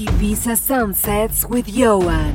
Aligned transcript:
Ibiza 0.00 0.56
Sunsets 0.56 1.44
with 1.44 1.68
Ioan. 1.68 2.32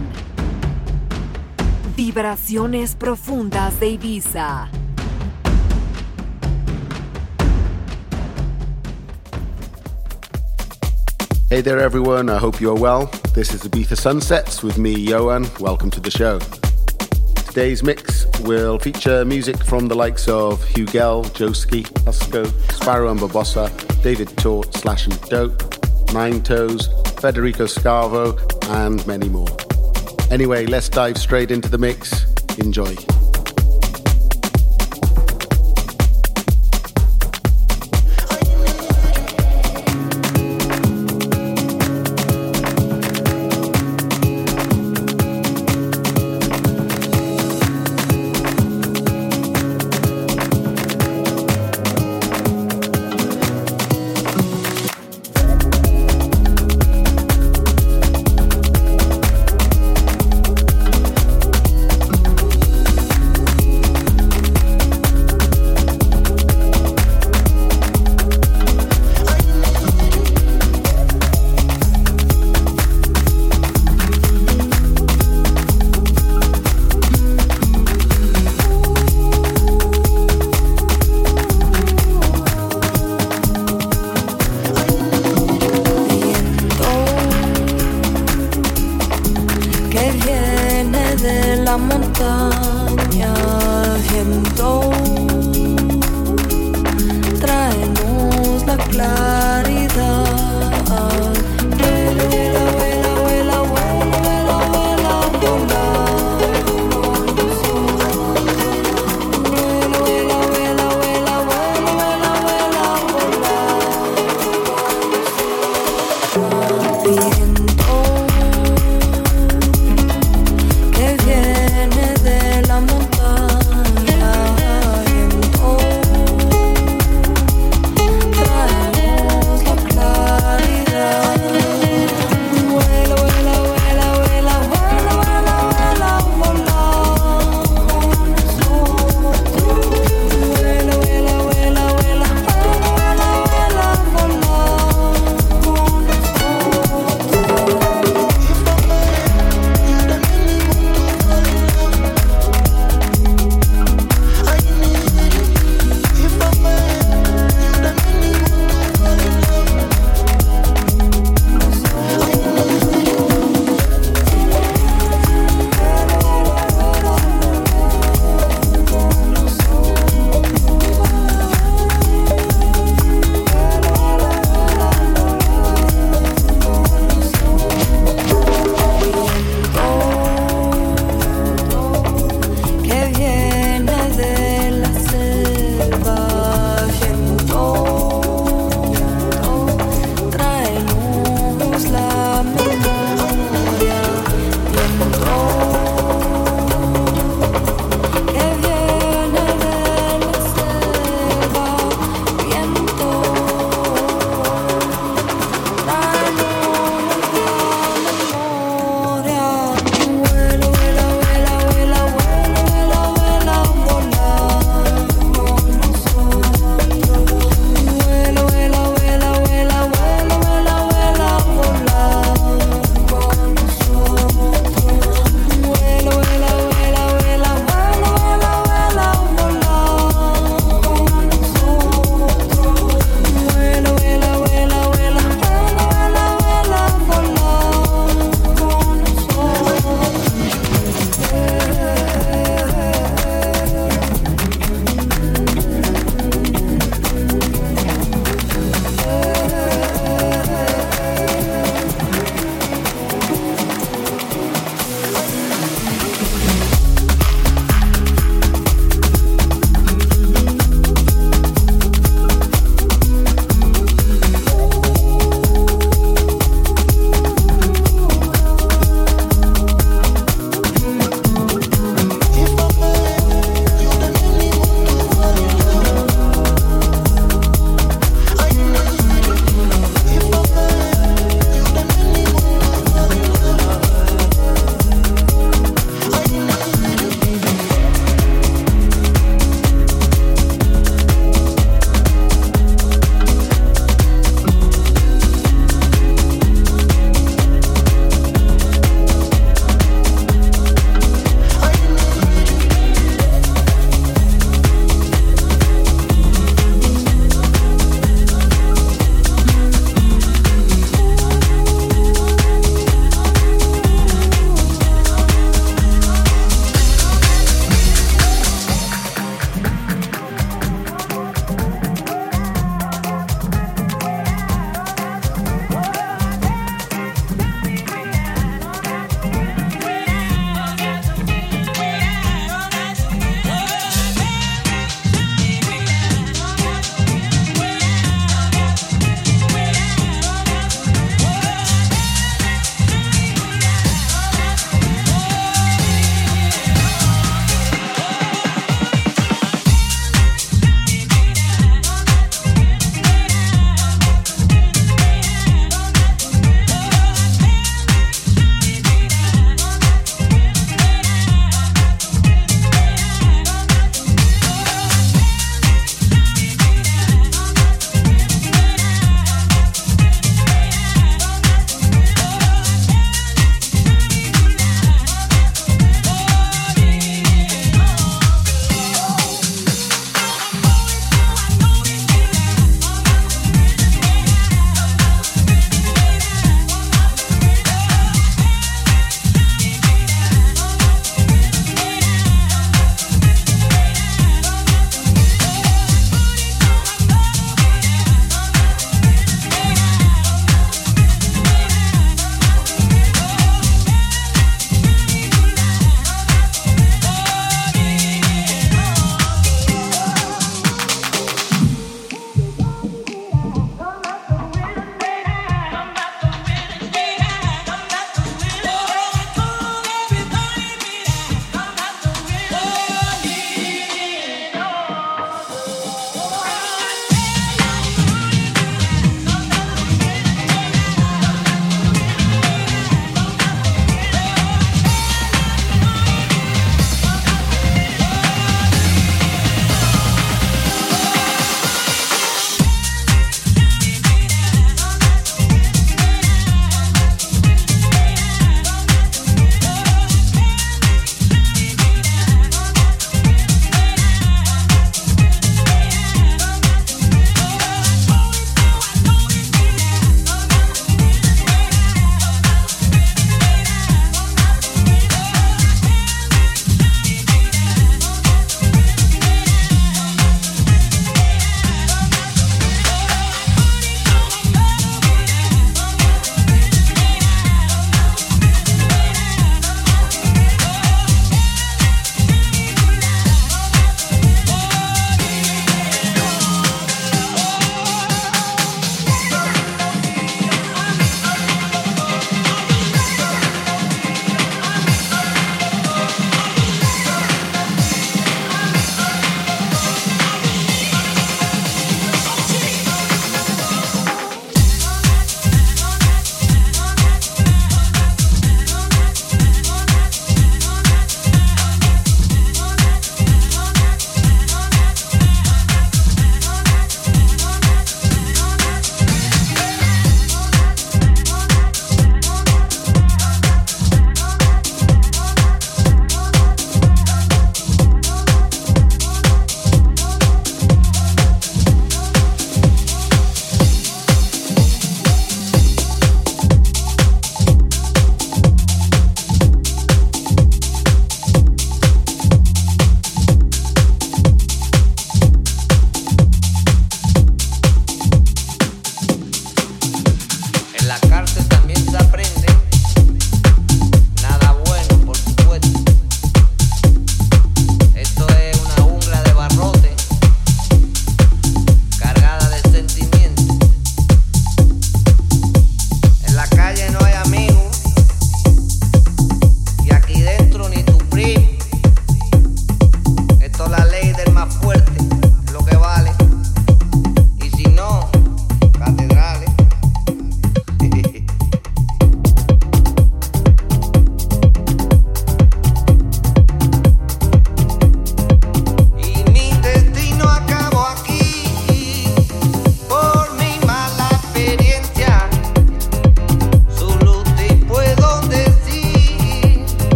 Vibraciones 1.95 2.93
profundas 2.93 3.79
de 3.79 3.87
Ibiza. 3.87 4.69
Hey 11.49 11.61
there, 11.61 11.79
everyone. 11.79 12.29
I 12.29 12.37
hope 12.37 12.61
you're 12.61 12.75
well. 12.75 13.07
This 13.33 13.51
is 13.51 13.63
Ibiza 13.63 13.97
Sunsets 13.97 14.61
with 14.61 14.77
me, 14.77 15.07
Ioan. 15.07 15.49
Welcome 15.59 15.89
to 15.89 15.99
the 15.99 16.11
show. 16.11 16.37
Today's 17.47 17.81
mix 17.81 18.27
will 18.41 18.77
feature 18.77 19.25
music 19.25 19.57
from 19.63 19.87
the 19.87 19.95
likes 19.95 20.27
of 20.27 20.63
Hugel, 20.65 21.25
Joski, 21.33 21.81
Husko, 22.03 22.45
Sparrow 22.73 23.09
and 23.09 23.19
Barbossa, 23.19 23.71
David 24.03 24.37
Tort, 24.37 24.71
Sllash 24.73 25.07
and 25.07 25.15
Doppe, 25.31 26.13
Nine 26.13 26.43
Toes, 26.43 26.89
Federico 27.25 27.65
Scavo, 27.65 28.37
and 28.69 29.05
many 29.07 29.27
more. 29.29 29.47
Anyway, 30.29 30.67
let's 30.67 30.89
dive 30.89 31.17
straight 31.17 31.49
into 31.49 31.67
the 31.67 31.77
mix. 31.79 32.23
Enjoy. 32.59 32.95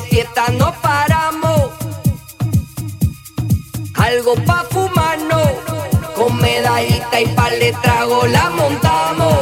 La 0.00 0.06
fiesta 0.06 0.44
no 0.52 0.72
paramos. 0.80 1.70
Algo 3.94 4.34
pa' 4.46 4.64
fumarnos. 4.70 5.50
Con 6.16 6.36
medallita 6.36 7.20
y 7.20 7.26
par 7.28 7.52
de 7.52 7.72
trago 7.82 8.26
la 8.26 8.50
montamos. 8.50 9.38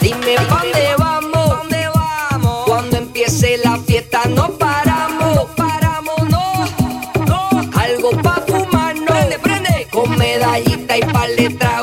Dime 0.00 0.34
pa' 0.48 0.62
dónde 1.34 1.88
vamos. 1.94 2.64
Cuando 2.66 2.96
empiece 2.98 3.58
la 3.64 3.78
fiesta 3.78 4.22
no 4.28 4.48
paramos. 4.58 5.48
Paramos, 5.56 6.20
no. 6.28 7.50
Algo 7.84 8.10
pa' 8.22 8.42
fumarnos. 8.46 9.06
Prende, 9.06 9.38
prende. 9.38 9.88
Con 9.90 10.16
medallita 10.16 10.96
y 10.96 11.02
par 11.02 11.30
de 11.30 11.50
trago 11.50 11.77